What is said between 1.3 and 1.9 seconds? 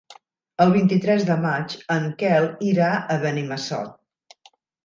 maig